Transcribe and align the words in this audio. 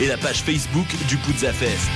et 0.00 0.06
la 0.06 0.16
page 0.16 0.42
Facebook 0.44 0.86
du 1.08 1.16
Puzza 1.16 1.52
Fest. 1.52 1.90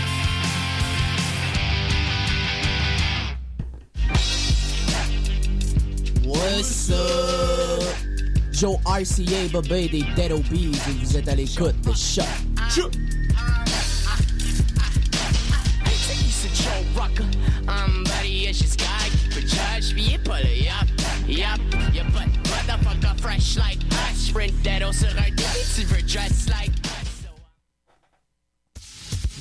What's 6.25 6.90
up? 6.90 7.85
Joe 8.51 8.80
RCA, 8.85 9.48
Bobé 9.53 9.88
des 9.88 10.03
Dead 10.17 10.33
Obies 10.33 10.72
et 10.88 11.04
vous 11.04 11.17
êtes 11.17 11.29
à 11.29 11.37
l'écoute 11.37 11.80
de 11.83 11.93
Choc. 11.95 12.27
I'm 17.69 18.02
buddy, 18.02 18.48
it's 18.48 18.59
just 18.59 18.80
guy. 18.80 19.09
For 19.30 19.41
judge, 19.41 19.95
it 19.97 20.24
pull 20.24 20.34
it 20.34 20.69
up. 20.69 20.88
Yup, 21.29 21.60
your 21.95 22.05
butt, 22.06 22.27
motherfucker, 22.42 23.20
fresh 23.20 23.56
like 23.56 23.79
us. 23.92 24.19
Sprint 24.19 24.52
that 24.65 24.83
on 24.83 24.92
sur 24.92 25.06
un 25.10 25.30
débit, 25.30 25.74
tu 25.77 25.84
veux 25.84 26.02
dress 26.02 26.48
like. 26.48 26.81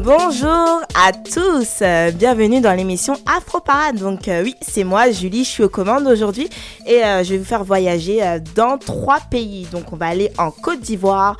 Bonjour 0.00 0.80
à 0.94 1.12
tous, 1.12 1.82
bienvenue 2.14 2.62
dans 2.62 2.72
l'émission 2.72 3.14
Afro 3.26 3.60
Parade. 3.60 3.96
Donc 3.96 4.26
euh, 4.26 4.42
oui, 4.42 4.54
c'est 4.62 4.84
moi, 4.84 5.10
Julie, 5.10 5.44
je 5.44 5.50
suis 5.50 5.62
aux 5.62 5.68
commandes 5.68 6.06
aujourd'hui 6.06 6.48
et 6.86 7.04
euh, 7.04 7.22
je 7.22 7.32
vais 7.32 7.38
vous 7.38 7.44
faire 7.44 7.62
voyager 7.62 8.22
euh, 8.22 8.38
dans 8.54 8.78
trois 8.78 9.20
pays. 9.20 9.66
Donc 9.70 9.92
on 9.92 9.96
va 9.96 10.06
aller 10.06 10.32
en 10.38 10.50
Côte 10.50 10.80
d'Ivoire, 10.80 11.36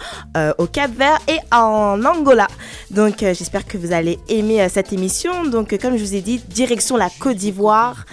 au 0.59 0.67
Cap 0.67 0.91
Vert 0.91 1.19
et 1.29 1.39
en 1.55 2.05
Angola. 2.05 2.47
Donc 2.91 3.21
j'espère 3.21 3.67
que 3.67 3.79
vous 3.79 3.93
allez 3.93 4.19
aimer 4.29 4.69
cette 4.69 4.93
émission. 4.93 5.45
Donc 5.45 5.77
comme 5.79 5.97
je 5.97 6.05
vous 6.05 6.15
ai 6.15 6.21
dit, 6.21 6.43
direction 6.49 6.99
la 6.99 7.09
Côte 7.09 7.37
d'Ivoire 7.37 8.05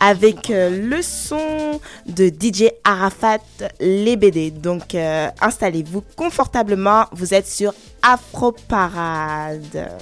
avec 0.00 0.48
le 0.50 1.00
son 1.00 1.80
de 2.06 2.28
DJ 2.28 2.70
Arafat 2.84 3.38
les 3.80 4.16
BD. 4.16 4.50
Donc 4.50 4.94
installez-vous 5.40 6.02
confortablement, 6.16 7.06
vous 7.12 7.32
êtes 7.32 7.46
sur 7.46 7.72
Afro 8.08 8.52
Parade. 8.52 9.98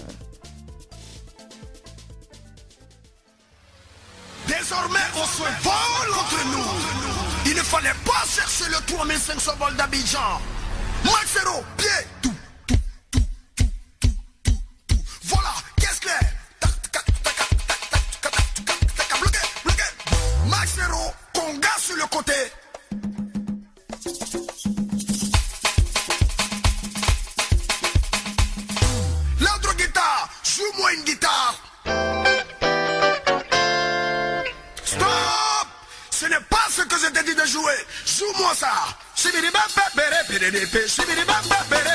Désormais, 4.47 4.99
on 5.17 5.25
se 5.25 5.43
vole 5.63 6.13
entre 6.13 6.45
nous. 6.53 7.51
Il 7.51 7.55
ne 7.57 7.63
fallait 7.63 7.95
pas 8.05 8.27
chercher 8.29 8.69
le 8.69 8.77
3500 8.95 9.53
vols 9.59 9.77
d'Abidjan. 9.77 10.39
Maxero, 11.03 11.65
pied, 11.79 11.89
tout, 12.21 12.35
tout, 12.67 12.77
tout, 13.11 13.21
tout, 13.57 13.69
tout, 14.03 14.11
tout, 14.43 14.53
tout. 14.87 14.97
Voilà, 15.23 15.55
qu'est-ce 15.81 16.01
que 16.03 16.09
Bloqué, 19.19 19.39
bloqué. 19.65 19.85
Maxero, 20.51 21.15
conga 21.33 21.71
sur 21.79 21.97
le 21.97 22.07
côté. 22.09 22.35
bidi 40.45 40.59
bidi 40.59 41.07
bidi 41.09 41.25
bidi 41.27 41.59
bidi 41.71 41.94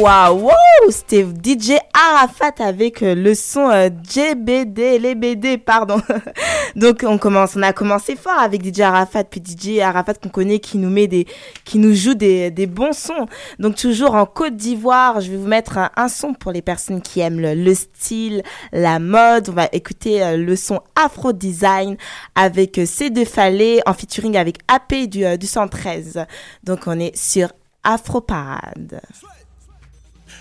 waouh, 0.00 0.46
wow, 0.46 0.90
c'était 0.90 1.24
DJ 1.24 1.72
Arafat 1.92 2.54
avec 2.64 3.02
euh, 3.02 3.14
le 3.14 3.34
son 3.34 3.68
euh, 3.70 3.90
JBD, 4.02 4.98
les 4.98 5.14
BD, 5.14 5.58
pardon. 5.58 6.00
Donc 6.76 7.04
on 7.06 7.18
commence, 7.18 7.54
on 7.56 7.62
a 7.62 7.72
commencé 7.74 8.16
fort 8.16 8.38
avec 8.38 8.64
DJ 8.64 8.80
Arafat, 8.80 9.24
puis 9.24 9.42
DJ 9.44 9.80
Arafat 9.80 10.14
qu'on 10.14 10.30
connaît, 10.30 10.58
qui 10.58 10.78
nous 10.78 10.88
met 10.88 11.06
des, 11.06 11.26
qui 11.64 11.78
nous 11.78 11.94
joue 11.94 12.14
des, 12.14 12.50
des 12.50 12.66
bons 12.66 12.94
sons. 12.94 13.26
Donc 13.58 13.76
toujours 13.76 14.14
en 14.14 14.24
Côte 14.24 14.56
d'Ivoire, 14.56 15.20
je 15.20 15.30
vais 15.30 15.36
vous 15.36 15.46
mettre 15.46 15.78
un, 15.94 16.08
son 16.08 16.32
pour 16.32 16.52
les 16.52 16.62
personnes 16.62 17.02
qui 17.02 17.20
aiment 17.20 17.40
le, 17.40 17.54
le 17.54 17.74
style, 17.74 18.42
la 18.72 18.98
mode. 18.98 19.50
On 19.50 19.52
va 19.52 19.68
écouter 19.72 20.22
euh, 20.22 20.36
le 20.38 20.56
son 20.56 20.80
Afro 20.96 21.32
Design 21.32 21.96
avec 22.34 22.76
C2 22.76 23.26
Fallet 23.26 23.80
en 23.84 23.92
featuring 23.92 24.36
avec 24.38 24.58
AP 24.68 25.08
du, 25.08 25.24
du 25.36 25.46
113. 25.46 26.24
Donc 26.64 26.86
on 26.86 26.98
est 26.98 27.14
sur 27.14 27.50
Afro 27.84 28.20
Parade 28.20 29.00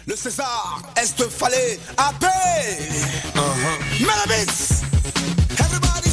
le 0.09 0.15
César, 0.15 0.81
Est 0.95 1.29
fallait 1.29 1.79
à 1.95 2.11
paix. 2.19 2.79
Everybody 5.59 6.09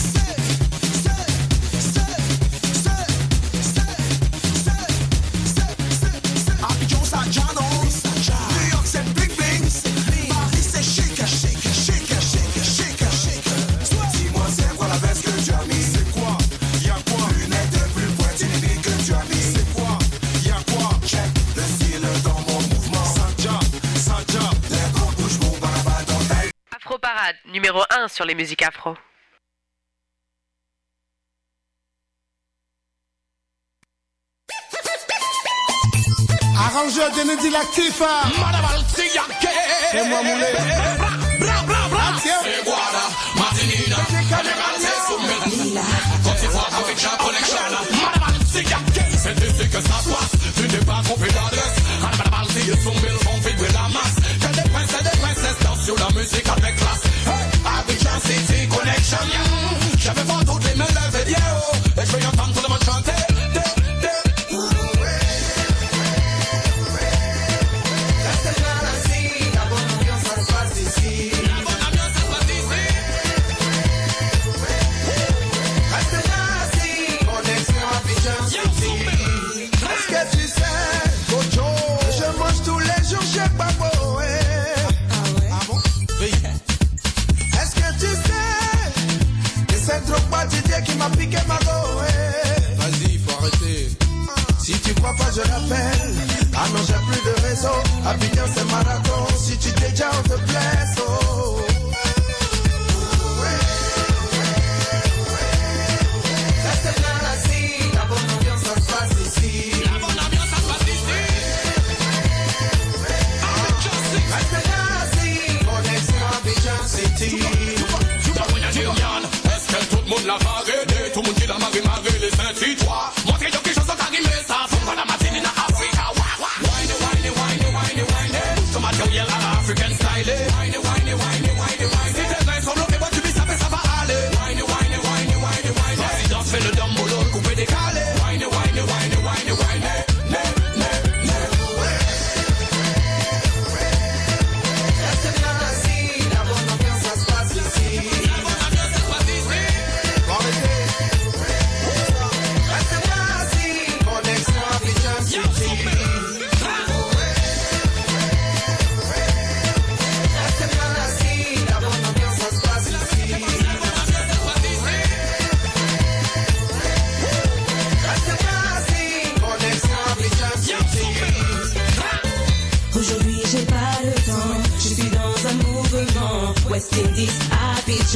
Afro 26.86 27.00
Parade, 27.00 27.34
numéro 27.46 27.82
1 27.90 28.06
sur 28.06 28.24
les 28.24 28.36
musiques 28.36 28.62
afro. 28.62 28.94
Arrangeur 36.56 37.10
de 37.10 37.22
Nedi 37.24 37.50
Latifa. 37.50 38.04
Hein. 38.22 38.30
Madame 38.38 38.66
C'est 39.90 40.04
moi, 40.04 40.20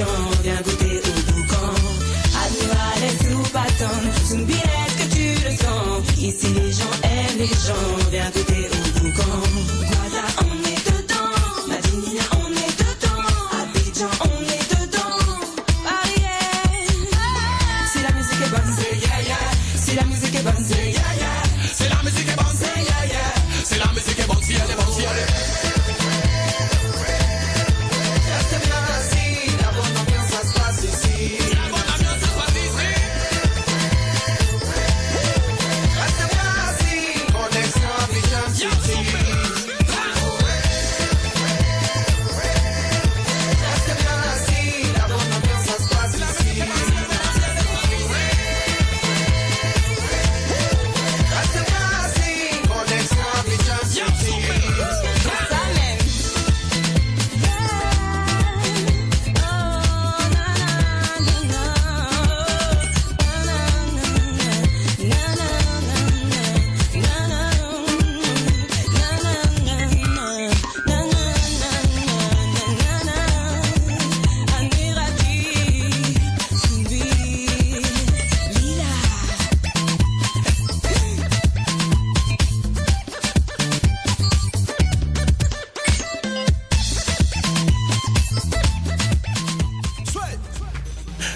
show. 0.01 0.40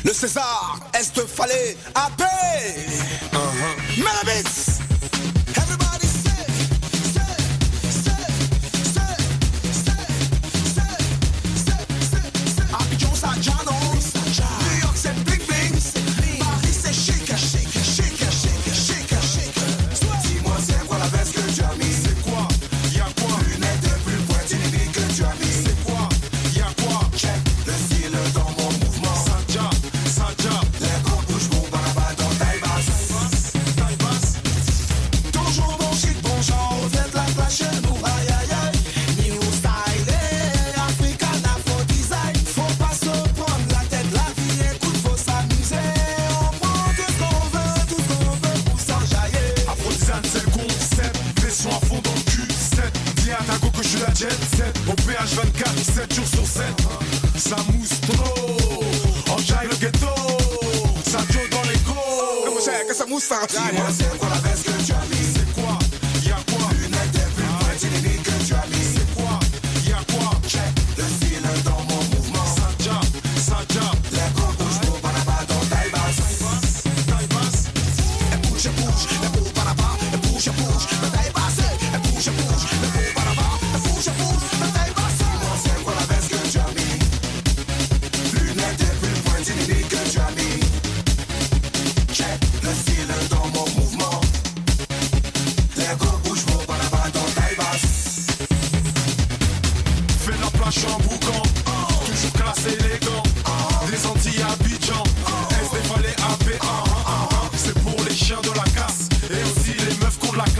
Le 0.04 0.12
César, 0.12 0.78
Est-ce 0.92 1.12
fallait 1.26 1.76
AP 1.94 2.20
uh 2.20 3.36
-huh. 3.36 4.73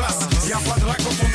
place. 0.06 0.48
Y 0.48 0.52
a 0.52 0.58
pas 0.58 0.76
de 0.76 0.84
raconte, 0.84 1.33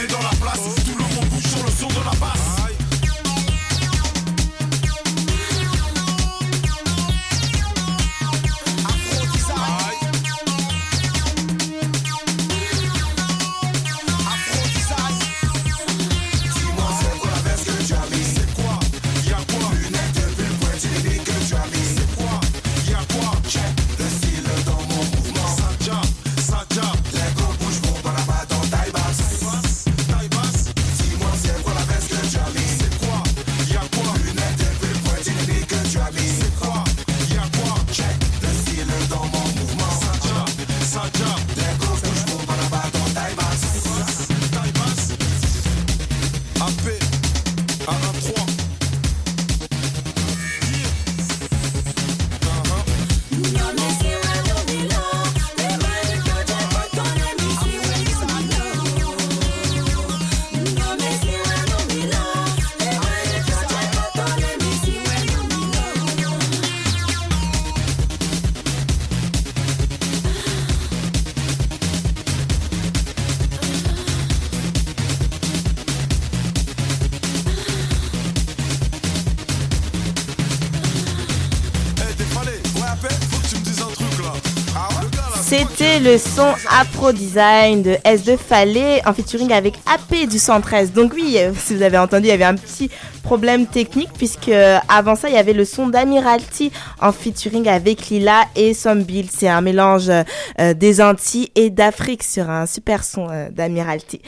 C'est 85.81 86.01
le 86.01 86.17
son 86.17 86.53
Afro 86.69 87.13
Design 87.13 87.83
de 87.83 87.91
S2 87.91 88.35
Fallet 88.35 89.01
en 89.05 89.13
featuring 89.13 89.53
avec 89.53 89.75
AP 89.85 90.27
du 90.27 90.37
113. 90.37 90.91
Donc 90.91 91.13
oui, 91.13 91.37
euh, 91.37 91.53
si 91.57 91.73
vous 91.73 91.83
avez 91.83 91.97
entendu, 91.97 92.25
il 92.25 92.31
y 92.31 92.33
avait 92.33 92.43
un 92.43 92.55
petit 92.55 92.91
problème 93.23 93.65
technique 93.65 94.09
puisque 94.17 94.49
euh, 94.49 94.77
avant 94.89 95.15
ça, 95.15 95.29
il 95.29 95.35
y 95.35 95.37
avait 95.37 95.53
le 95.53 95.63
son 95.63 95.87
d'Amiralty 95.87 96.73
en 96.99 97.13
featuring 97.13 97.69
avec 97.69 98.09
Lila 98.09 98.41
et 98.57 98.73
Sombil. 98.73 99.29
C'est 99.31 99.47
un 99.47 99.61
mélange 99.61 100.09
euh, 100.09 100.73
des 100.73 100.99
Antilles 100.99 101.49
et 101.55 101.69
d'Afrique 101.69 102.23
sur 102.23 102.49
un 102.49 102.65
super 102.65 103.05
son 103.05 103.27
d'Amiralty. 103.49 104.21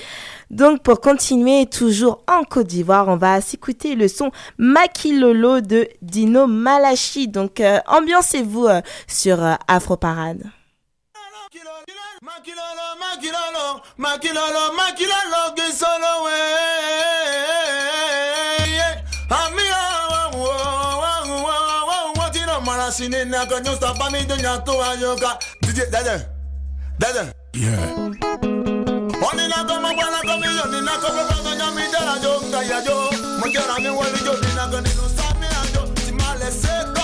Donc 0.51 0.81
pour 0.83 1.01
continuer, 1.01 1.65
toujours 1.65 2.23
en 2.29 2.45
Côte 2.45 2.67
d'Ivoire, 2.67 3.09
on 3.09 3.17
va 3.17 3.41
s'écouter 3.41 3.95
le 3.95 4.07
son 4.07 4.31
Makilolo 4.57 5.59
de 5.59 5.89
Dino 6.01 6.47
Malachi. 6.47 7.27
Donc 7.27 7.61
ambiancez-vous 7.87 8.69
sur 9.05 9.37
Afro 9.67 9.97
Parade. 9.97 10.43
Makilolo, 11.51 12.95
makilolo, 13.01 13.81
makilolo, 13.97 14.71
makilolo, 14.73 15.41
gisolo 15.55 16.23
we. 16.23 16.39
Ami 19.29 19.63
oh 19.75 20.31
oh. 20.33 21.03
awo, 21.11 21.51
awo, 21.91 22.29
tino 22.31 22.61
marasini 22.61 23.25
na 23.25 23.45
kanyo 23.45 23.75
stapa 23.75 24.09
mi 24.11 24.23
dunya 24.23 24.63
to 24.65 24.71
ayoka. 24.81 25.37
DJ, 25.61 25.91
dada, 25.91 26.25
dada. 26.97 27.33
Yeah. 27.53 27.97
Oni 29.27 29.47
na 29.49 29.65
kama 29.67 29.93
bwana 29.93 30.21
kama 30.21 30.45
yoni 30.45 30.81
na 30.85 30.97
kama 30.97 31.23
bwana 31.27 31.55
nyami 31.55 31.81
dara 31.91 32.17
jo 32.23 32.41
ngayajo. 32.47 33.11
Mujara 33.39 33.79
mi 33.79 33.89
wali 33.89 34.19
jo 34.23 34.35
dina 34.39 34.67
kanino 34.71 35.09
stapa 35.09 35.39
mi 35.39 35.47
ajo. 35.47 35.81
Timale 35.95 36.51
seko. 36.51 37.00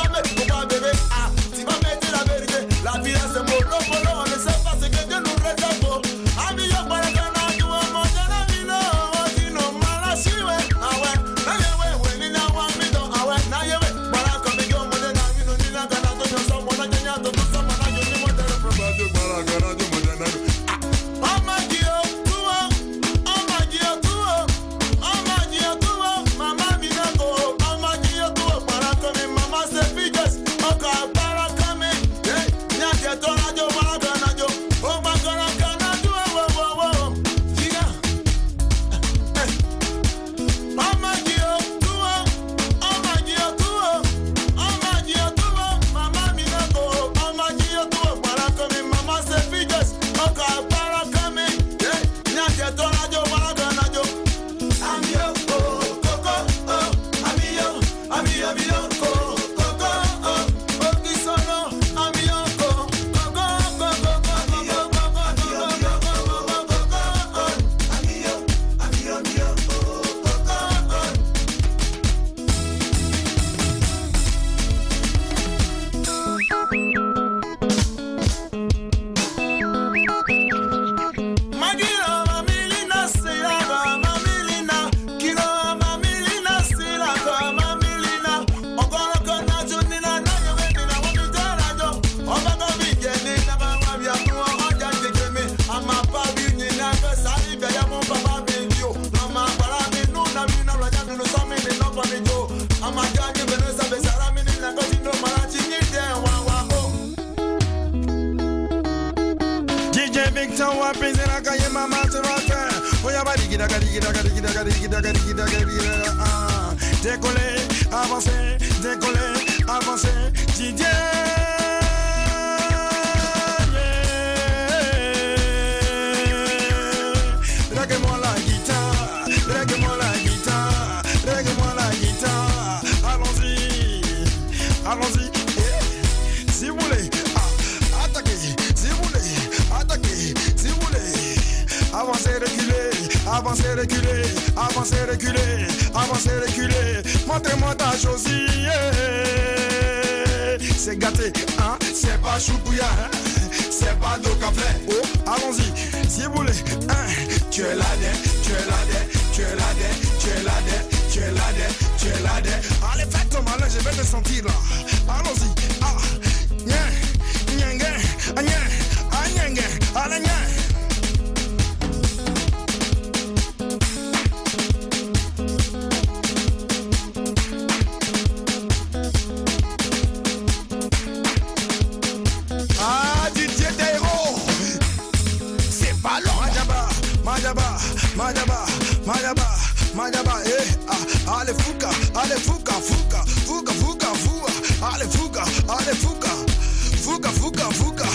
vuka. 197.69 198.07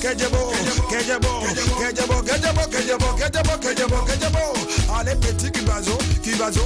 Kejebo 0.00 0.52
kejebo 0.90 1.42
kejebo 1.80 2.22
kejebo 2.22 2.66
kejebo 2.70 3.06
kejebo 3.16 3.56
kejebo 3.58 3.96
kejebo 4.06 4.38
allez 4.94 5.16
petit 5.16 5.50
kibazo 5.52 5.96
kibazo 6.22 6.60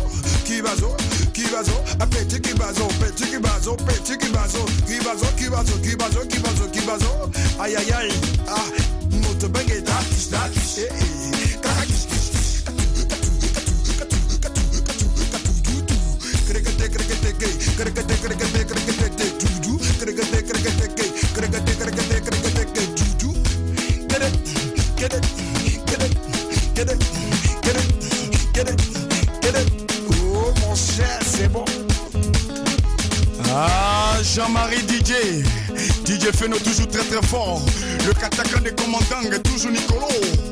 kibazo 0.45 0.97
kibazo. 1.33 1.73
Petit 2.11 2.41
kibazo 2.43 2.87
petit 2.99 3.31
kibazo 3.31 3.77
petit 3.87 4.19
kibazo 4.19 4.65
kibazo 4.87 5.27
kibazo 5.37 5.75
kibazo 5.79 6.21
kibazo 6.27 6.65
kibazo. 6.71 7.31
Aïe 7.61 7.77
aïe 7.77 7.93
aïe 7.93 8.13
ah 8.49 8.67
moto 9.23 9.49
bangeta 9.49 9.95
kish 10.11 10.29
da 10.31 10.49
kish 10.53 10.79
eh 10.79 10.89
eh. 10.91 11.50
Ah, 33.53 34.19
Jean-Marie 34.23 34.83
DJ, 34.87 35.43
DJ 36.05 36.31
Feno 36.33 36.57
toujours 36.59 36.87
très 36.89 37.03
très 37.03 37.27
fort, 37.27 37.61
le 38.07 38.13
katakan 38.13 38.61
des 38.61 38.71
commandants, 38.71 39.31
est 39.33 39.43
toujours 39.43 39.73
Nicolo 39.73 40.50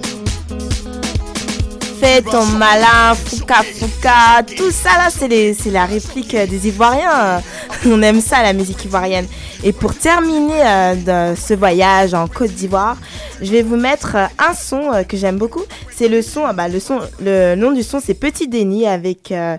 fait 1.98 2.22
ton 2.22 2.44
malin, 2.44 3.14
fouca 3.14 3.62
fouca, 3.62 4.42
tout 4.56 4.70
ça 4.70 4.90
là, 4.98 5.11
c'est 5.11 5.70
la 5.70 5.84
réplique 5.84 6.34
euh, 6.34 6.46
des 6.46 6.68
Ivoiriens. 6.68 7.42
On 7.87 8.00
aime 8.02 8.20
ça, 8.20 8.42
la 8.42 8.52
musique 8.52 8.84
ivoirienne. 8.84 9.26
Et 9.64 9.72
pour 9.72 9.94
terminer 9.94 10.62
euh, 10.62 11.34
ce 11.34 11.54
voyage 11.54 12.14
en 12.14 12.28
Côte 12.28 12.52
d'Ivoire, 12.52 12.96
je 13.40 13.50
vais 13.50 13.62
vous 13.62 13.76
mettre 13.76 14.16
euh, 14.16 14.26
un 14.38 14.54
son 14.54 15.04
que 15.08 15.16
j'aime 15.16 15.38
beaucoup. 15.38 15.62
C'est 15.90 16.08
le 16.08 16.22
son, 16.22 16.44
ah 16.44 16.52
bah, 16.52 16.68
le 16.68 16.78
son, 16.78 17.00
le 17.20 17.54
nom 17.56 17.72
du 17.72 17.82
son, 17.82 18.00
c'est 18.00 18.14
Petit 18.14 18.46
Déni 18.48 18.87
avec 18.87 19.32
euh, 19.32 19.56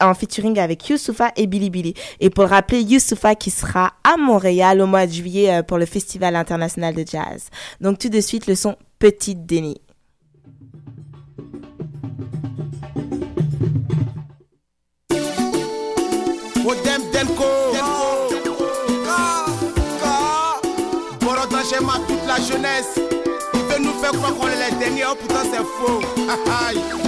en 0.00 0.14
featuring 0.14 0.58
avec 0.58 0.88
Youssoufa 0.88 1.32
et 1.36 1.46
Billy 1.46 1.68
Billy. 1.68 1.94
Et 2.20 2.30
pour 2.30 2.46
rappeler, 2.46 2.82
Youssoufa 2.82 3.34
qui 3.34 3.50
sera 3.50 3.92
à 4.04 4.16
Montréal 4.16 4.80
au 4.80 4.86
mois 4.86 5.06
de 5.06 5.12
juillet 5.12 5.62
pour 5.64 5.78
le 5.78 5.86
Festival 5.86 6.36
international 6.36 6.94
de 6.94 7.04
jazz. 7.06 7.50
Donc 7.80 7.98
tout 7.98 8.08
de 8.08 8.20
suite, 8.20 8.46
le 8.46 8.54
son 8.54 8.76
Petit 8.98 9.34
Déni. 9.34 9.80
Odem 16.66 17.02
Delco. 17.12 17.44
Borodin 21.20 21.62
schéma 21.62 22.00
toute 22.08 22.26
la 22.26 22.40
jeunesse. 22.40 22.98
Il 23.54 23.60
veut 23.60 23.78
nous 23.78 23.92
faire 24.00 24.10
croire 24.10 24.34
qu'on 24.34 24.48
est 24.48 24.70
les 24.70 24.76
derniers, 24.76 25.04
oh, 25.08 25.14
pourtant 25.14 25.44
c'est 25.44 25.58
faux. 25.58 26.00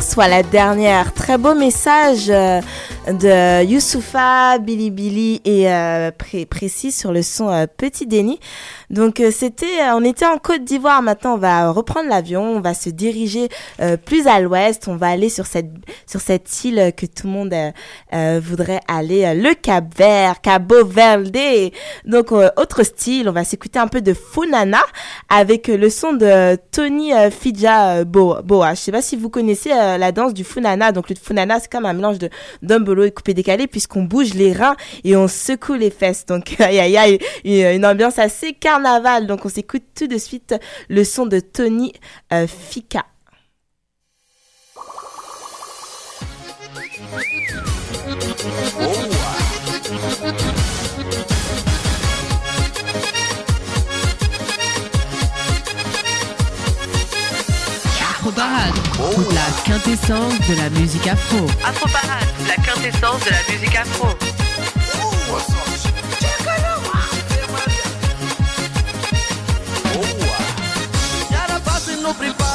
soit 0.00 0.28
la 0.28 0.42
dernière. 0.42 1.12
Très 1.12 1.36
beau 1.38 1.54
message 1.54 2.26
euh, 2.28 2.60
de 3.08 3.64
Youssoufa, 3.64 4.58
Billy 4.58 4.90
Billy 4.90 5.40
et 5.44 5.68
euh, 5.70 6.10
pré- 6.16 6.46
précis 6.46 6.92
sur 6.92 7.12
le 7.12 7.22
son 7.22 7.48
euh, 7.48 7.66
Petit 7.76 8.06
Déni. 8.06 8.38
Donc 8.90 9.20
euh, 9.20 9.30
c'était, 9.30 9.80
euh, 9.80 9.94
on 9.94 10.04
était 10.04 10.26
en 10.26 10.38
Côte 10.38 10.64
d'Ivoire. 10.64 11.02
Maintenant, 11.02 11.34
on 11.34 11.38
va 11.38 11.70
reprendre 11.70 12.08
l'avion, 12.08 12.42
on 12.42 12.60
va 12.60 12.74
se 12.74 12.90
diriger 12.90 13.48
euh, 13.80 13.96
plus 13.96 14.26
à 14.26 14.40
l'ouest. 14.40 14.88
On 14.88 14.96
va 14.96 15.08
aller 15.08 15.28
sur 15.28 15.46
cette 15.46 15.70
sur 16.06 16.20
cette 16.20 16.64
île 16.64 16.92
que 16.96 17.06
tout 17.06 17.26
le 17.26 17.32
monde 17.32 17.54
voudrait 18.40 18.80
aller, 18.88 19.34
le 19.34 19.54
Cap 19.54 19.84
Vert, 19.96 20.40
Cabo 20.40 20.84
Verde. 20.84 21.36
Donc 22.04 22.32
euh, 22.32 22.50
autre 22.56 22.82
style, 22.82 23.28
on 23.28 23.32
va 23.32 23.44
s'écouter 23.44 23.78
un 23.78 23.88
peu 23.88 24.00
de 24.00 24.14
Funana 24.14 24.82
avec 25.28 25.68
le 25.68 25.90
son 25.90 26.12
de 26.12 26.56
Tony 26.70 27.12
Bo- 28.06 28.42
Boa. 28.42 28.74
Je 28.74 28.80
sais 28.80 28.92
pas 28.92 29.02
si 29.02 29.16
vous 29.16 29.30
connaissez 29.30 29.70
la 29.70 30.12
danse 30.12 30.34
du 30.34 30.44
Funana. 30.44 30.92
Donc 30.92 31.08
le 31.08 31.16
Funana, 31.16 31.60
c'est 31.60 31.70
comme 31.70 31.86
un 31.86 31.92
mélange 31.92 32.18
de 32.18 32.28
dumbolo 32.62 33.04
et 33.04 33.10
coupé 33.10 33.34
décalé 33.34 33.66
puisqu'on 33.66 34.02
bouge 34.02 34.34
les 34.34 34.52
reins 34.52 34.76
et 35.02 35.16
on 35.16 35.28
secoue 35.28 35.74
les 35.74 35.90
fesses. 35.90 36.26
Donc 36.26 36.52
il 36.58 36.74
y 36.74 36.96
a, 36.96 37.72
une, 37.74 37.86
ambiance 37.86 38.18
assez 38.18 38.52
carnaval. 38.74 39.26
Donc 39.26 39.44
on 39.44 39.48
s'écoute 39.48 39.84
tout 39.94 40.06
de 40.06 40.18
suite 40.18 40.54
le 40.88 41.04
son 41.04 41.26
de 41.26 41.40
Tony 41.40 41.92
euh, 42.32 42.46
Fika. 42.46 43.06
Afro 58.10 58.32
Parade, 58.32 58.72
toute 59.14 59.32
la 59.34 59.40
quintessence 59.64 60.38
de 60.48 60.56
la 60.56 60.70
musique 60.70 61.06
afro. 61.06 61.46
Afro 61.64 61.88
Parade, 61.88 62.26
la 62.48 62.56
quintessence 62.56 63.22
de 63.24 63.30
la 63.30 63.54
musique 63.54 63.76
afro. 63.76 64.33
no 72.04 72.12
preparo. 72.12 72.53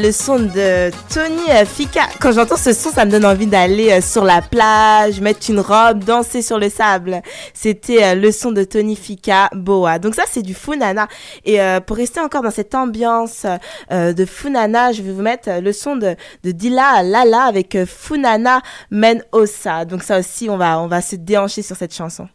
le 0.00 0.12
son 0.12 0.38
de 0.40 0.90
Tony 1.12 1.50
euh, 1.50 1.64
Fika. 1.64 2.02
Quand 2.20 2.32
j'entends 2.32 2.56
ce 2.56 2.72
son, 2.72 2.90
ça 2.90 3.04
me 3.04 3.10
donne 3.10 3.24
envie 3.26 3.46
d'aller 3.46 3.90
euh, 3.90 4.00
sur 4.00 4.24
la 4.24 4.40
plage, 4.40 5.20
mettre 5.20 5.50
une 5.50 5.60
robe, 5.60 6.04
danser 6.04 6.42
sur 6.42 6.58
le 6.58 6.70
sable. 6.70 7.22
C'était 7.52 8.02
euh, 8.02 8.14
le 8.14 8.32
son 8.32 8.50
de 8.50 8.64
Tony 8.64 8.96
Fika 8.96 9.50
Boa. 9.54 9.98
Donc 9.98 10.14
ça, 10.14 10.22
c'est 10.30 10.42
du 10.42 10.54
Funana. 10.54 11.06
Et 11.44 11.58
pour 11.86 11.96
rester 11.96 12.20
encore 12.20 12.42
dans 12.42 12.50
cette 12.50 12.74
ambiance 12.74 13.46
de 13.90 14.24
Funana, 14.24 14.92
je 14.92 15.02
vais 15.02 15.12
vous 15.12 15.22
mettre 15.22 15.60
le 15.60 15.72
son 15.72 15.96
de, 15.96 16.16
Dila 16.44 17.02
Lala 17.02 17.42
avec 17.42 17.76
Funana 17.84 18.60
Menosa. 18.90 19.84
Donc 19.84 20.02
ça 20.02 20.18
aussi, 20.18 20.48
on 20.48 20.56
va, 20.56 21.02
se 21.02 21.16
déhancher 21.16 21.62
sur 21.62 21.76
cette 21.76 21.94
chanson. 21.94 22.28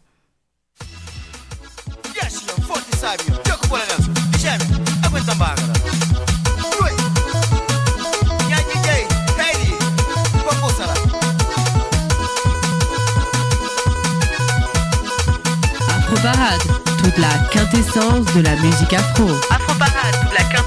Afro 16.16 16.32
Parade, 16.32 16.62
toute 17.02 17.18
la 17.18 17.28
quintessence 17.52 18.24
de 18.34 18.40
la 18.40 18.56
musique 18.56 18.92
afro. 18.94 19.28
Afro 19.50 19.74
Parade, 19.78 20.18
toute 20.22 20.32
la 20.32 20.44
quintessence 20.44 20.65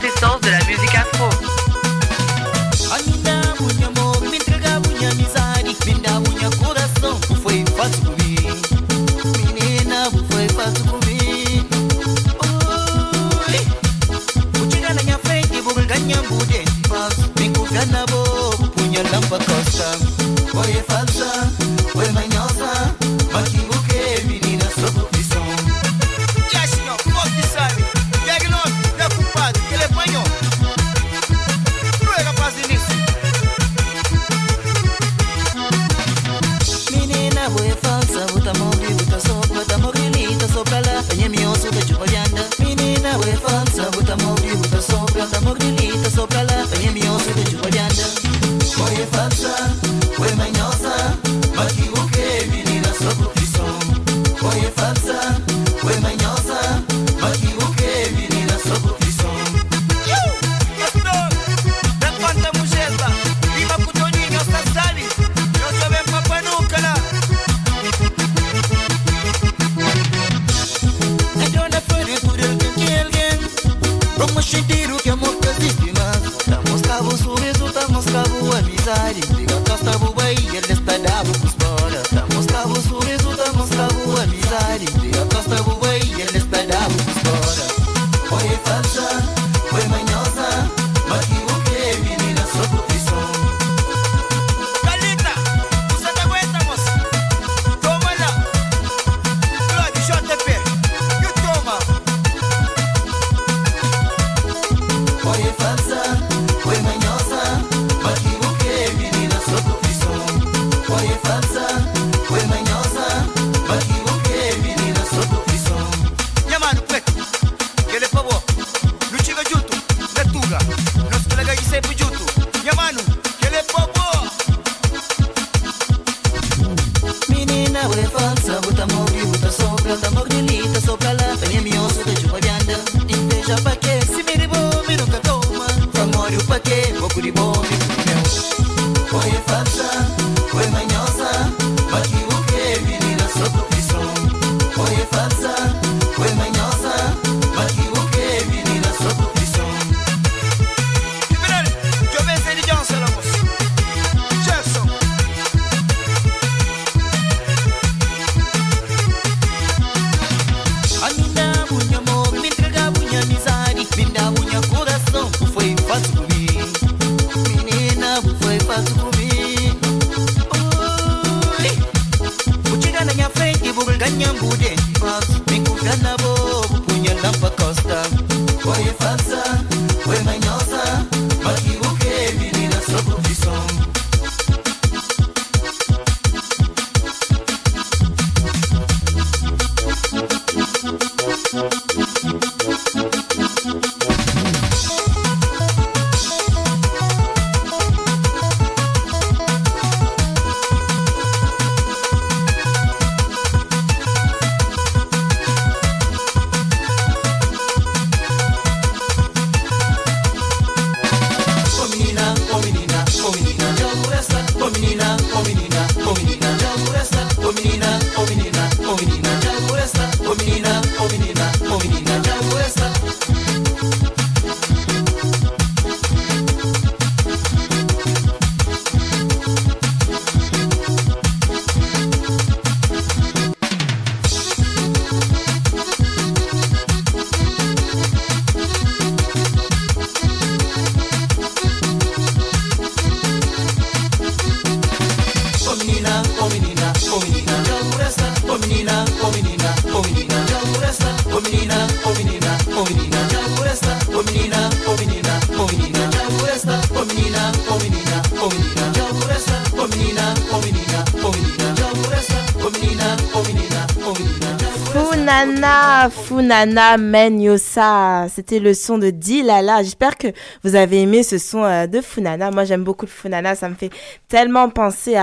Nana 266.50 266.97
Menyosa. 266.97 268.26
C'était 268.28 268.58
le 268.58 268.74
son 268.74 268.97
de 268.97 269.12
Dilala. 269.12 269.84
J'espère 269.84 270.18
que 270.18 270.30
vous 270.64 270.74
avez 270.76 271.04
aimé 271.04 271.22
ce 271.22 271.38
son 271.38 271.64
euh, 271.64 271.86
de 271.86 272.02
Funana. 272.02 272.50
Moi, 272.50 272.64
j'aime 272.66 272.84
beaucoup 272.84 273.06
le 273.06 273.12
Funana. 273.12 273.54
Ça 273.54 273.70
me 273.70 273.76
fait 273.76 273.91
tellement 274.28 274.68
penser 274.70 275.16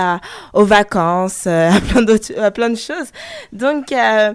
aux 0.53 0.63
vacances, 0.63 1.43
euh, 1.45 1.69
à, 1.69 2.51
plein 2.51 2.69
de 2.69 2.75
choses. 2.75 3.11
Donc, 3.51 3.91
euh, 3.91 4.33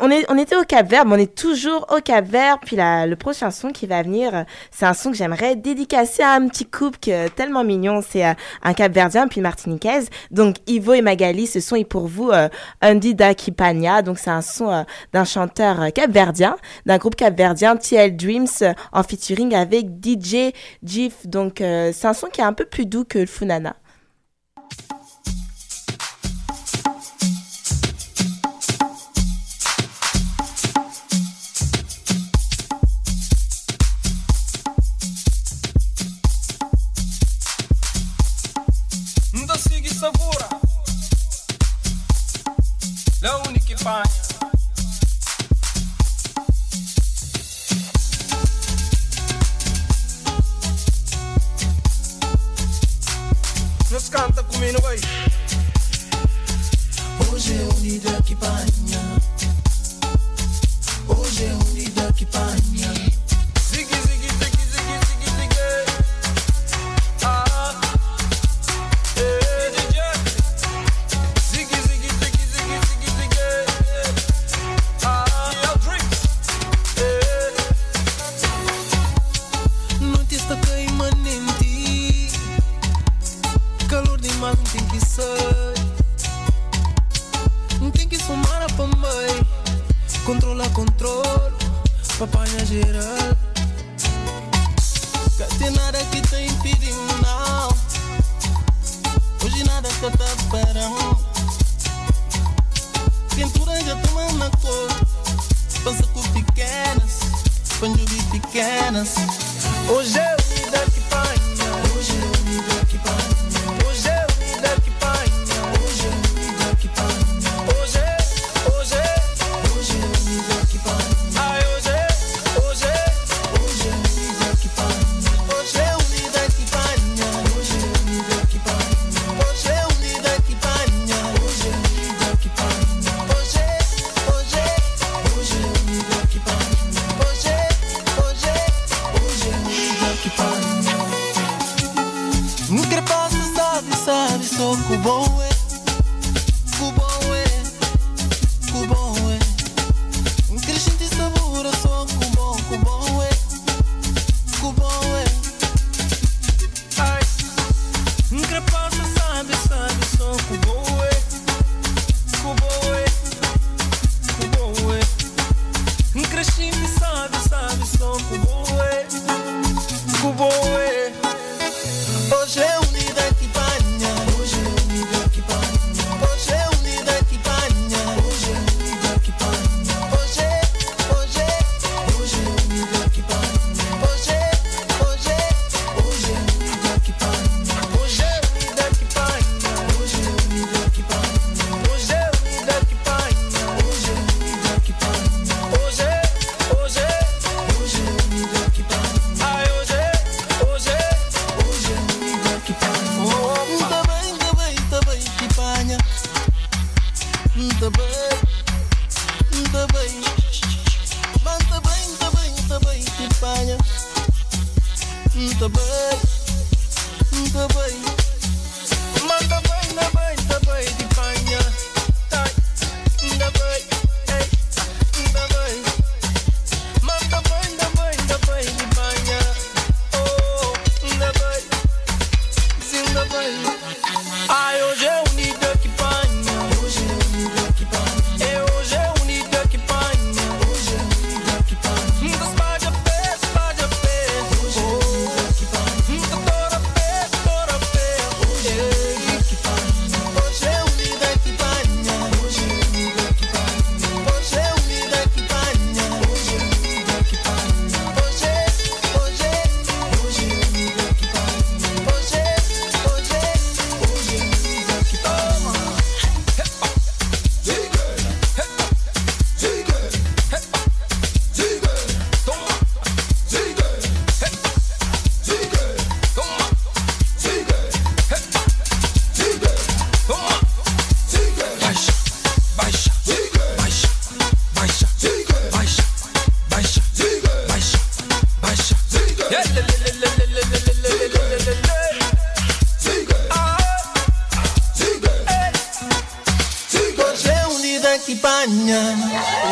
on, 0.00 0.38
était 0.38 0.56
au 0.56 0.64
Cap 0.64 0.90
Vert, 0.90 1.06
mais 1.06 1.14
on 1.14 1.18
est 1.18 1.32
toujours 1.36 1.86
au 1.96 2.00
Cap 2.00 2.26
Vert. 2.26 2.58
Puis 2.58 2.74
le 2.76 3.14
prochain 3.14 3.52
son 3.52 3.70
qui 3.70 3.86
va 3.86 4.02
venir, 4.02 4.46
c'est 4.72 4.86
un 4.86 4.94
son 4.94 5.12
que 5.12 5.16
j'aimerais 5.16 5.54
dédicacer 5.54 6.24
à 6.24 6.32
un 6.32 6.48
petit 6.48 6.66
couple 6.66 6.98
tellement 7.36 7.62
mignon. 7.62 8.00
C'est 8.02 8.24
un 8.24 8.74
Cap 8.74 8.90
Verdien 8.92 9.28
puis 9.28 9.40
martiniquaise. 9.40 10.08
Donc, 10.32 10.56
Ivo 10.66 10.92
et 10.92 11.02
Magali, 11.02 11.46
ce 11.46 11.60
son 11.60 11.76
est 11.76 11.84
pour 11.84 12.08
vous, 12.08 12.32
Andy 12.82 13.14
Dakipania. 13.14 14.02
Donc, 14.02 14.18
c'est 14.18 14.30
un 14.30 14.42
son 14.42 14.84
d'un 15.12 15.24
chanteur 15.24 15.92
Cap 15.94 16.10
d'un 16.86 16.98
groupe 16.98 17.16
capverdien 17.16 17.76
TL 17.76 18.16
Dreams 18.16 18.74
en 18.92 19.02
featuring 19.02 19.54
avec 19.54 19.86
DJ 20.04 20.52
Jif. 20.82 21.26
Donc 21.26 21.60
euh, 21.60 21.90
c'est 21.92 22.06
un 22.06 22.14
son 22.14 22.28
qui 22.28 22.40
est 22.40 22.44
un 22.44 22.52
peu 22.52 22.64
plus 22.64 22.86
doux 22.86 23.04
que 23.04 23.18
le 23.18 23.26
Funana. 23.26 23.76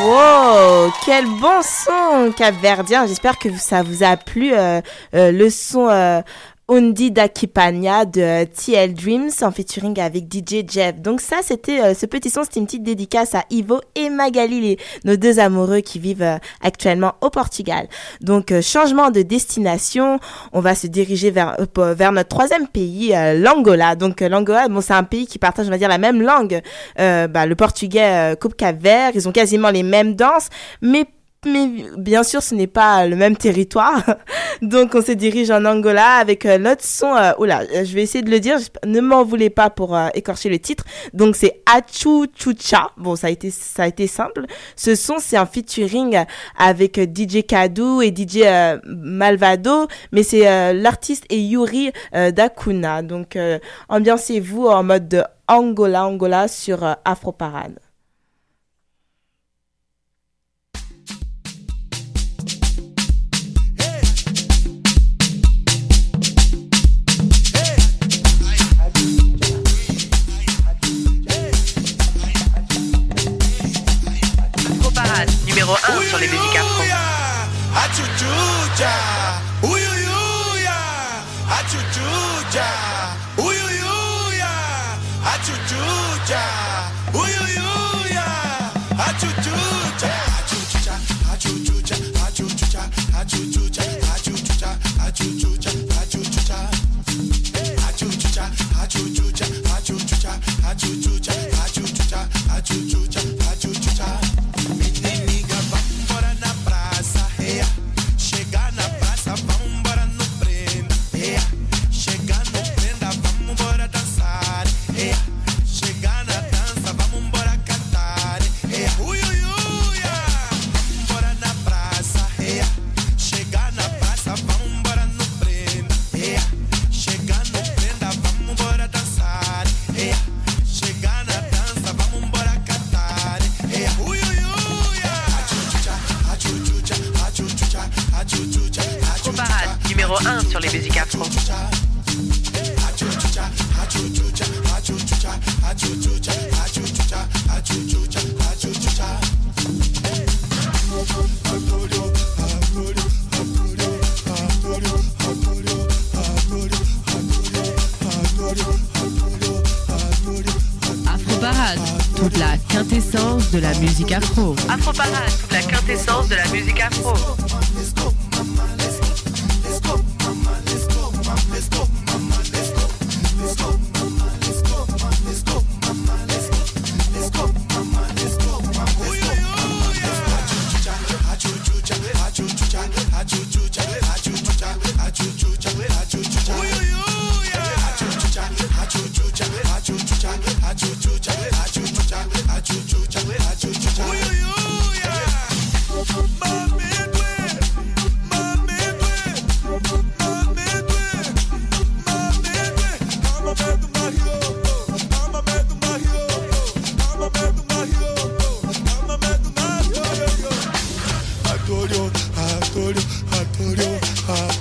Wow, 0.04 0.92
quel 1.04 1.26
bon 1.26 1.60
son 1.62 2.32
capverdien. 2.32 3.06
J'espère 3.06 3.38
que 3.38 3.56
ça 3.56 3.82
vous 3.82 4.02
a 4.02 4.16
plu. 4.16 4.54
euh, 4.54 4.80
euh, 5.14 5.32
le 5.32 5.50
son 5.50 5.88
euh, 5.88 6.20
Undi 6.66 7.10
Dakipanya 7.10 8.06
de 8.06 8.22
euh, 8.22 8.44
TL 8.46 8.94
Dreams 8.94 9.30
en 9.42 9.50
featuring 9.50 10.00
avec 10.00 10.32
DJ 10.32 10.64
Jeff. 10.66 10.98
Donc 10.98 11.20
ça, 11.20 11.36
c'était 11.42 11.82
euh, 11.82 11.94
ce 11.94 12.06
petit 12.06 12.30
son, 12.30 12.42
c'était 12.42 12.60
une 12.60 12.64
petite 12.64 12.82
dédicace 12.82 13.34
à 13.34 13.44
Ivo 13.50 13.82
et 13.94 14.08
Magali, 14.08 14.78
nos 15.04 15.16
deux 15.16 15.38
amoureux 15.38 15.80
qui 15.80 15.98
vivent 15.98 16.22
euh, 16.22 16.38
actuellement 16.62 17.16
au 17.20 17.28
Portugal. 17.28 17.86
Donc 18.22 18.58
changement 18.62 19.10
de 19.10 19.20
destination, 19.20 20.18
on 20.54 20.60
va 20.60 20.74
se 20.74 20.86
diriger 20.86 21.30
vers 21.30 21.56
vers 21.76 22.12
notre 22.12 22.30
troisième 22.30 22.66
pays, 22.66 23.12
l'Angola. 23.36 23.94
Donc 23.94 24.22
l'Angola, 24.22 24.68
bon, 24.68 24.80
c'est 24.80 24.94
un 24.94 25.04
pays 25.04 25.26
qui 25.26 25.38
partage, 25.38 25.66
on 25.66 25.70
va 25.70 25.78
dire, 25.78 25.88
la 25.88 25.98
même 25.98 26.22
langue. 26.22 26.62
Bah, 26.96 27.46
le 27.46 27.54
portugais 27.54 28.36
coupe 28.40 28.56
Cap-Vert, 28.56 29.10
ils 29.14 29.28
ont 29.28 29.32
quasiment 29.32 29.70
les 29.70 29.82
mêmes 29.82 30.14
danses, 30.14 30.48
mais 30.80 31.06
mais 31.46 31.68
bien 31.96 32.22
sûr, 32.22 32.42
ce 32.42 32.54
n'est 32.54 32.66
pas 32.66 33.06
le 33.06 33.16
même 33.16 33.36
territoire. 33.36 34.02
Donc, 34.62 34.94
on 34.94 35.02
se 35.02 35.12
dirige 35.12 35.50
en 35.50 35.64
Angola 35.64 36.16
avec 36.16 36.46
euh, 36.46 36.58
l'autre 36.58 36.84
son. 36.84 37.14
Euh, 37.14 37.32
oula, 37.38 37.62
euh, 37.62 37.84
je 37.84 37.94
vais 37.94 38.02
essayer 38.02 38.22
de 38.22 38.30
le 38.30 38.40
dire. 38.40 38.58
Ne 38.84 39.00
m'en 39.00 39.24
voulez 39.24 39.50
pas 39.50 39.70
pour 39.70 39.96
euh, 39.96 40.08
écorcher 40.14 40.48
le 40.48 40.58
titre. 40.58 40.84
Donc, 41.12 41.36
c'est 41.36 41.62
Achu 41.66 42.26
Chucha. 42.36 42.90
Bon, 42.96 43.16
ça 43.16 43.28
a 43.28 43.30
été 43.30 43.50
ça 43.50 43.84
a 43.84 43.86
été 43.86 44.06
simple. 44.06 44.46
Ce 44.76 44.94
son, 44.94 45.18
c'est 45.18 45.36
un 45.36 45.46
featuring 45.46 46.24
avec 46.58 46.98
euh, 46.98 47.06
DJ 47.06 47.44
Kadou 47.46 48.02
et 48.02 48.14
DJ 48.14 48.42
euh, 48.44 48.78
Malvado, 48.86 49.88
mais 50.12 50.22
c'est 50.22 50.48
euh, 50.48 50.72
l'artiste 50.72 51.24
et 51.30 51.40
Yuri 51.40 51.92
euh, 52.14 52.30
Dakuna. 52.30 53.02
Donc, 53.02 53.36
euh, 53.36 53.58
ambiancez-vous 53.88 54.66
en 54.66 54.82
mode 54.82 55.08
de 55.08 55.22
Angola, 55.48 56.06
Angola 56.06 56.48
sur 56.48 56.84
euh, 56.84 56.94
numéro 75.64 75.78
1 75.82 76.08
sur 76.08 76.18
les 76.18 76.28
musiques 76.28 76.56
afro. 76.56 76.84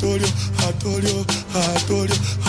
told 0.03 0.19
you, 0.21 0.27
I 0.59 0.71
told 0.83 1.03
you, 1.03 1.25
I 1.55 1.77
told 1.87 2.09
you. 2.09 2.42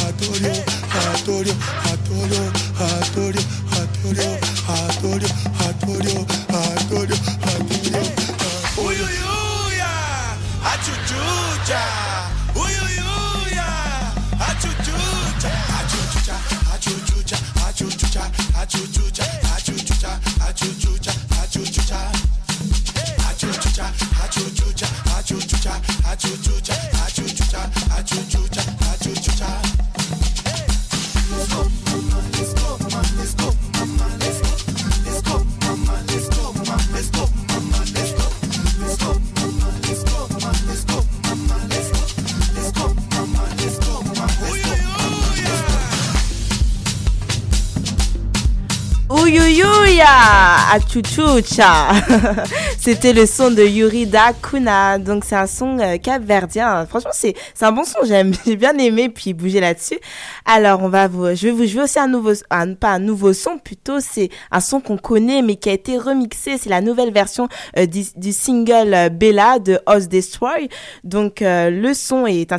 C'était 52.79 53.13
le 53.13 53.27
son 53.27 53.51
de 53.51 53.63
Yurida 53.63 54.33
Kuna. 54.43 54.99
Donc 54.99 55.25
c'est 55.25 55.37
un 55.37 55.47
son 55.47 55.79
euh, 55.79 55.99
capverdien. 55.99 56.85
Franchement, 56.87 57.13
c'est 57.13 57.35
un 57.61 57.71
bon 57.71 57.85
son. 57.85 57.99
J'ai 58.47 58.57
bien 58.57 58.77
aimé 58.79 59.09
puis 59.09 59.35
bouger 59.35 59.61
là-dessus. 59.61 59.99
Alors 60.45 60.83
on 60.83 60.89
va 60.89 61.07
je 61.07 61.47
vais 61.47 61.53
vous 61.53 61.67
jouer 61.67 61.83
aussi 61.83 61.99
un 61.99 62.09
nouveau, 62.09 62.33
un, 62.51 62.75
pas 62.75 62.91
un 62.91 62.99
nouveau 62.99 63.33
son 63.33 63.59
plutôt. 63.59 64.01
C'est 64.01 64.31
un 64.51 64.61
son 64.61 64.81
qu'on 64.81 64.97
connaît 64.97 65.43
mais 65.43 65.57
qui 65.57 65.69
a 65.71 65.73
été 65.73 65.97
remixé. 65.97 66.59
C'est 66.59 66.71
la 66.71 66.81
nouvelle 66.81 67.13
version 67.13 67.49
euh, 67.79 67.87
du, 67.87 68.33
single 68.33 68.95
euh, 68.95 69.09
Bella 69.11 69.59
de 69.61 69.79
Oz 69.87 70.09
Destroy. 70.09 70.69
Donc 71.05 71.39
le 71.41 71.93
son 71.95 72.27
est 72.27 72.53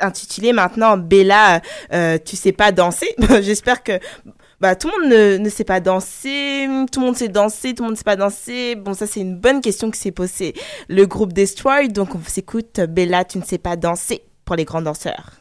intitulé, 0.00 0.52
maintenant 0.52 0.96
Bella, 0.96 1.60
tu 2.24 2.36
sais 2.36 2.52
pas 2.52 2.72
danser. 2.72 3.14
J'espère 3.42 3.82
que 3.82 3.92
bah, 4.62 4.76
tout 4.76 4.88
le 4.96 5.02
monde 5.02 5.10
ne, 5.10 5.38
ne 5.38 5.48
sait 5.48 5.64
pas 5.64 5.80
danser, 5.80 6.68
tout 6.92 7.00
le 7.00 7.06
monde 7.06 7.16
sait 7.16 7.26
danser, 7.26 7.74
tout 7.74 7.82
le 7.82 7.88
monde 7.88 7.94
ne 7.94 7.98
sait 7.98 8.04
pas 8.04 8.14
danser. 8.14 8.76
Bon, 8.76 8.94
ça, 8.94 9.08
c'est 9.08 9.18
une 9.18 9.36
bonne 9.36 9.60
question 9.60 9.90
que 9.90 9.96
s'est 9.96 10.12
posée 10.12 10.54
le 10.88 11.04
groupe 11.04 11.32
Destroy. 11.32 11.88
Donc, 11.88 12.14
on 12.14 12.20
s'écoute 12.24 12.78
Bella, 12.78 13.24
tu 13.24 13.38
ne 13.38 13.42
sais 13.44 13.58
pas 13.58 13.74
danser 13.74 14.22
pour 14.44 14.54
les 14.54 14.64
grands 14.64 14.80
danseurs. 14.80 15.32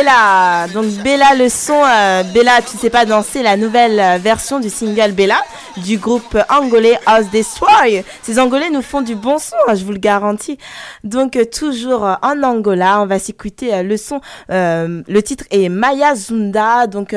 Bella 0.00 0.66
Donc 0.72 0.86
Bella 1.04 1.34
le 1.36 1.50
son, 1.50 1.74
euh, 1.74 2.22
Bella 2.22 2.62
tu 2.62 2.78
sais 2.78 2.88
pas 2.88 3.04
danser, 3.04 3.42
la 3.42 3.58
nouvelle 3.58 4.00
euh, 4.00 4.16
version 4.16 4.58
du 4.58 4.70
single 4.70 5.12
Bella 5.12 5.38
du 5.76 5.98
groupe 5.98 6.38
angolais 6.48 6.98
House 7.04 7.26
Destroy. 7.30 8.02
Ces 8.22 8.38
angolais 8.38 8.70
nous 8.70 8.80
font 8.80 9.02
du 9.02 9.14
bon 9.14 9.36
son, 9.38 9.56
hein, 9.68 9.74
je 9.74 9.84
vous 9.84 9.92
le 9.92 9.98
garantis. 9.98 10.56
Donc 11.04 11.36
euh, 11.36 11.44
toujours 11.44 12.04
en 12.04 12.42
Angola, 12.42 13.02
on 13.02 13.06
va 13.06 13.18
s'écouter 13.18 13.82
le 13.82 13.98
son, 13.98 14.22
le 14.48 15.20
titre 15.20 15.44
est 15.50 15.68
Maya 15.68 16.14
Zunda, 16.14 16.86
donc 16.86 17.14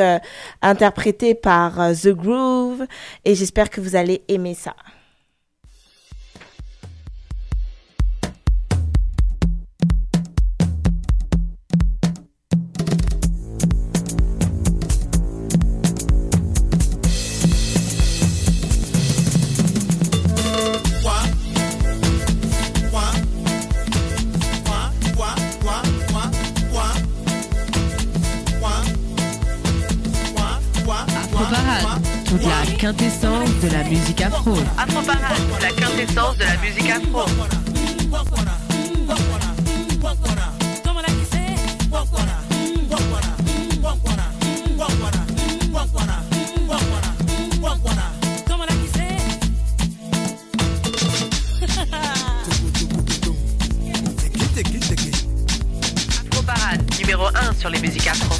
interprété 0.61 1.35
par 1.35 1.75
The 1.93 2.09
Groove 2.09 2.85
et 3.23 3.33
j'espère 3.33 3.69
que 3.69 3.79
vous 3.79 3.95
allez 3.95 4.23
aimer 4.27 4.55
ça. 4.55 4.73
Quintessence 32.83 33.49
de 33.61 33.69
la 33.69 33.81
musique 33.85 34.19
afro. 34.19 34.57
Afro 34.77 35.01
Parade, 35.03 35.39
la 35.61 35.69
quintessence 35.69 36.37
de 36.37 36.43
la 36.43 36.57
musique 36.57 36.89
afro. 36.89 37.21
Afro 56.19 56.43
Parade, 56.45 56.83
numéro 56.99 57.27
1 57.27 57.53
sur 57.57 57.69
les 57.69 57.79
musiques 57.79 58.07
afro. 58.07 58.35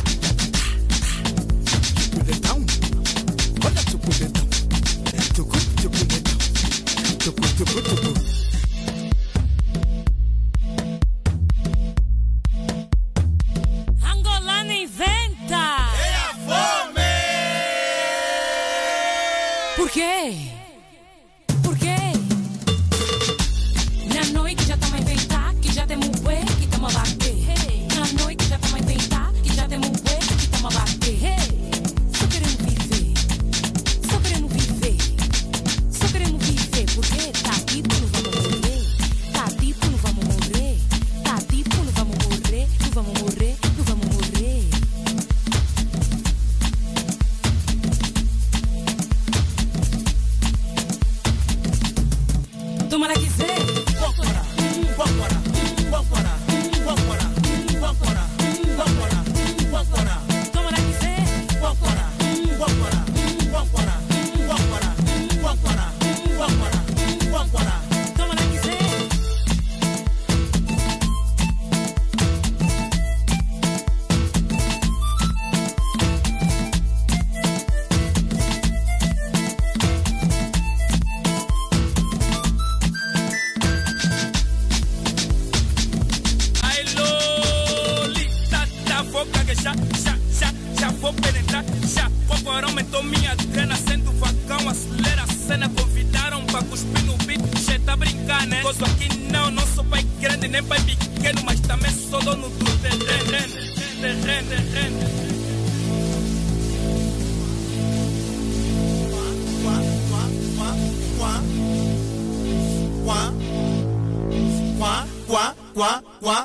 wá 115.84 115.92
wá 116.28 116.38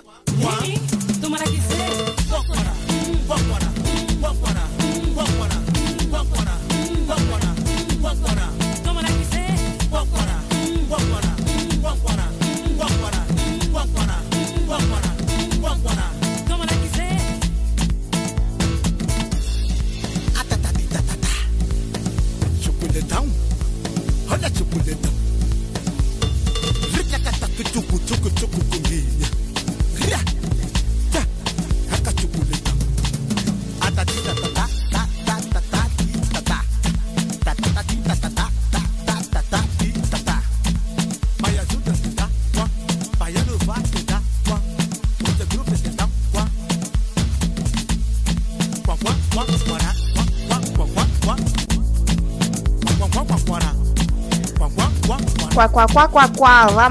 Quoi, 55.79 56.09
quoi, 56.09 56.09
quoi, 56.09 56.27
quoi, 56.37 56.91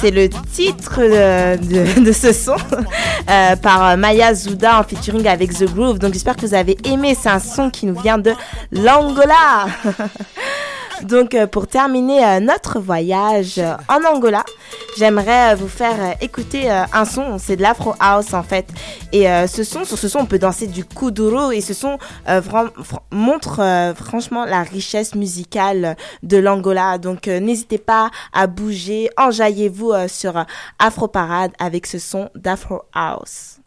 c'est 0.00 0.10
le 0.10 0.26
titre 0.30 1.00
de, 2.00 2.12
ce 2.12 2.32
son 2.32 2.56
euh, 3.28 3.56
par 3.56 3.98
Maya 3.98 4.32
Zouda 4.32 4.80
en 4.80 4.84
featuring 4.84 5.28
avec 5.28 5.52
The 5.52 5.64
Groove. 5.64 5.98
Donc 5.98 6.14
j'espère 6.14 6.36
que 6.36 6.46
vous 6.46 6.54
avez 6.54 6.78
aimé. 6.84 7.14
C'est 7.14 7.28
un 7.28 7.40
son 7.40 7.68
qui 7.68 7.84
nous 7.84 8.00
vient 8.00 8.16
de 8.16 8.32
l'Angola. 8.70 9.66
Donc 11.02 11.34
euh, 11.34 11.46
pour 11.46 11.66
terminer 11.66 12.24
euh, 12.24 12.40
notre 12.40 12.80
voyage 12.80 13.60
en 13.86 13.98
Angola, 14.02 14.46
j'aimerais 14.96 15.52
euh, 15.52 15.56
vous 15.56 15.68
faire 15.68 16.00
euh, 16.00 16.12
écouter 16.20 16.70
euh, 16.70 16.84
un 16.92 17.04
son. 17.04 17.38
C'est 17.38 17.56
de 17.56 17.62
l'Afro 17.62 17.94
House 18.00 18.34
en 18.34 18.42
fait. 18.42 18.66
Et 19.12 19.26
ce 19.46 19.62
son, 19.62 19.84
sur 19.84 19.98
ce 19.98 20.08
son, 20.08 20.20
on 20.20 20.26
peut 20.26 20.38
danser 20.38 20.66
du 20.66 20.84
kuduro. 20.84 21.50
Et 21.50 21.60
ce 21.60 21.74
son 21.74 21.98
montre 23.10 23.92
franchement 23.96 24.46
la 24.46 24.62
richesse 24.62 25.14
musicale 25.14 25.96
de 26.22 26.38
l'Angola. 26.38 26.96
Donc 26.96 27.26
n'hésitez 27.26 27.78
pas 27.78 28.10
à 28.32 28.46
bouger, 28.46 29.10
enjaillez-vous 29.18 29.92
sur 30.08 30.44
Afro 30.78 31.08
Parade 31.08 31.52
avec 31.58 31.86
ce 31.86 31.98
son 31.98 32.30
d'Afro 32.34 32.82
House. 32.94 33.61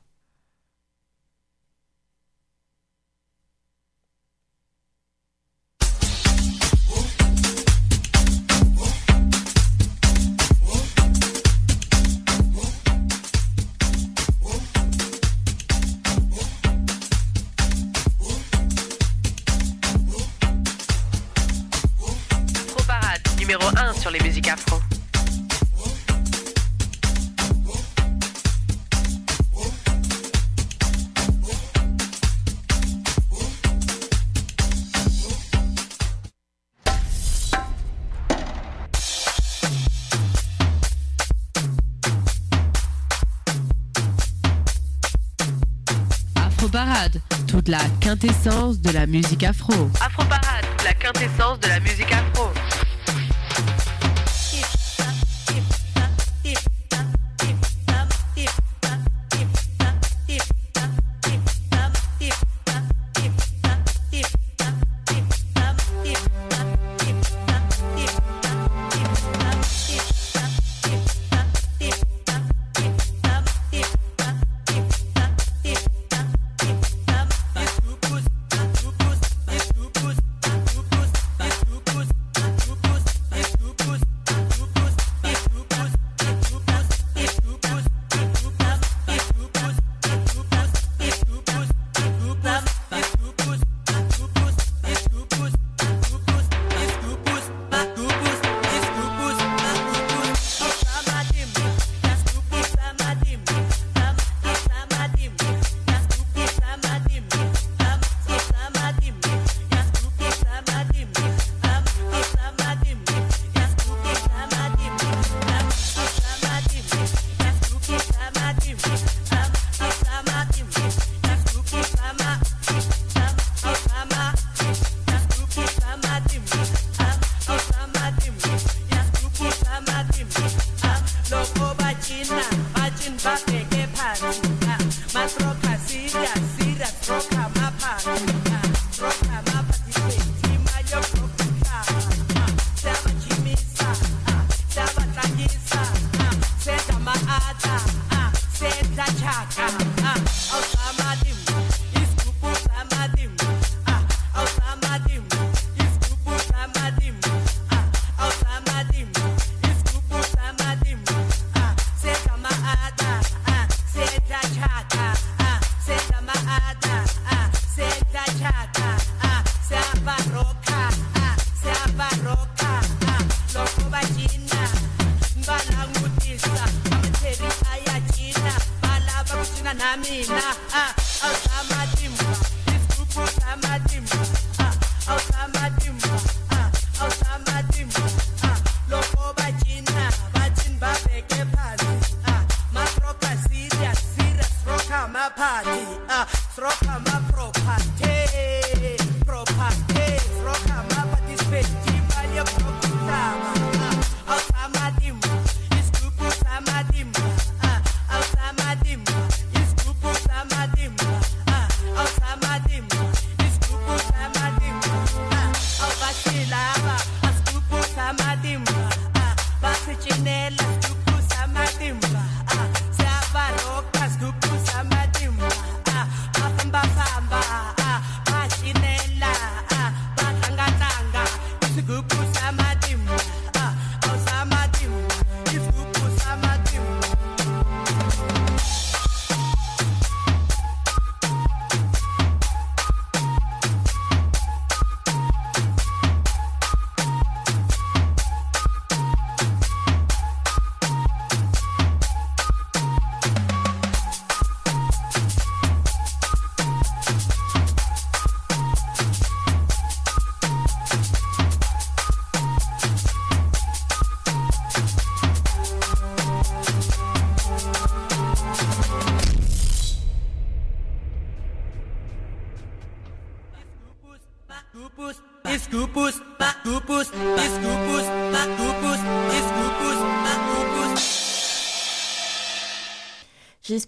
Sur 24.06 24.12
les 24.12 24.20
musiques 24.20 24.48
afro. 24.48 24.80
Parade, 46.72 47.22
toute 47.48 47.70
la 47.70 47.80
quintessence 48.02 48.82
de 48.82 48.92
la 48.92 49.06
musique 49.08 49.44
afro. 49.44 49.90
Afro 50.02 50.26
Parade, 50.26 50.66
la 50.84 50.94
quintessence 50.94 51.58
de 51.62 51.70
la 51.70 51.80
musique 51.80 52.12
afro. 52.12 52.15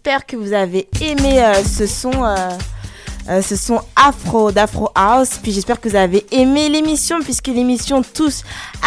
J'espère 0.08 0.26
que 0.26 0.38
vous 0.38 0.54
avez 0.54 0.88
aimé 1.02 1.44
euh, 1.44 1.62
ce 1.66 1.86
son. 1.86 2.24
euh, 2.24 2.38
euh, 3.30 3.42
ce 3.42 3.56
son 3.56 3.80
afro 3.96 4.52
d'Afro 4.52 4.90
House. 4.96 5.40
Puis 5.42 5.52
j'espère 5.52 5.80
que 5.80 5.90
vous 5.90 5.96
avez 5.96 6.26
aimé 6.32 6.70
l'émission 6.70 7.20
puisque 7.22 7.48
l'émission 7.48 8.02
touche 8.02 8.42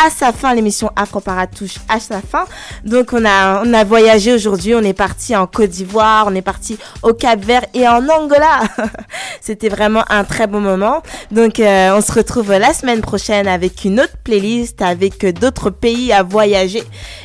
à 0.05 0.11
sa 0.11 0.33
fin. 0.33 0.55
L'émission 0.55 0.91
Afro 0.97 1.21
Parade 1.21 1.51
touche 1.57 1.77
à 1.89 2.01
sa 2.01 2.21
fin. 2.21 2.45
Donc 2.85 3.13
on 3.13 3.25
a 3.25 3.63
on 3.65 3.73
a 3.75 3.85
voyagé 3.85 4.33
aujourd'hui. 4.33 4.75
On 4.75 4.83
est 4.83 4.93
parti 4.95 5.35
en 5.37 5.47
Côte 5.47 5.71
d'Ivoire, 5.71 6.27
on 6.29 6.35
est 6.35 6.43
parti 6.43 6.79
au 7.03 7.13
Cap 7.13 7.41
Vert 7.45 7.67
et 7.75 7.87
en 7.89 8.09
Angola. 8.09 8.61
C'était 9.41 9.69
vraiment 9.69 10.05
un 10.09 10.25
très 10.25 10.47
bon 10.47 10.61
moment. 10.61 11.03
Donc 11.31 11.61
euh, 11.61 11.97
on 11.97 12.01
se 12.01 12.13
retrouve 12.13 12.53
la 12.53 12.73
semaine 12.73 13.01
prochaine 13.01 13.49
avec 13.49 13.85
une 13.85 14.01
autre 14.01 14.17
playlist 14.25 14.83
avec 14.83 15.25
d'autres 15.39 15.71
pays 15.71 16.13
à 16.13 16.23
voyager. 16.23 16.83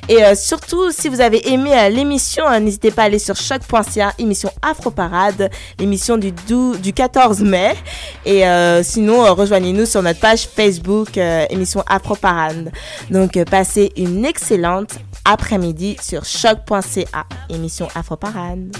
Et 0.07 0.23
euh, 0.23 0.35
surtout 0.35 0.91
si 0.91 1.09
vous 1.09 1.21
avez 1.21 1.51
aimé 1.51 1.71
euh, 1.73 1.89
l'émission, 1.89 2.47
euh, 2.47 2.59
n'hésitez 2.59 2.91
pas 2.91 3.03
à 3.03 3.05
aller 3.05 3.19
sur 3.19 3.35
choc.ca 3.35 4.13
émission 4.17 4.49
Afro 4.61 4.91
Parade, 4.91 5.49
l'émission 5.79 6.17
du 6.17 6.31
12 6.31 6.79
du 6.79 6.93
14 7.07 7.41
mai. 7.41 7.75
Et 8.25 8.47
euh, 8.47 8.81
sinon, 8.83 9.23
euh, 9.23 9.31
rejoignez-nous 9.31 9.85
sur 9.85 10.01
notre 10.01 10.19
page 10.19 10.47
Facebook, 10.47 11.17
euh, 11.17 11.45
émission 11.49 11.83
Afro 11.87 12.15
Parade. 12.15 12.71
Donc, 13.09 13.41
passez 13.45 13.91
une 13.95 14.25
excellente 14.25 14.95
après-midi 15.23 15.97
sur 16.01 16.25
choc.ca, 16.25 17.25
émission 17.49 17.87
Afro 17.95 18.15
Parade. 18.15 18.75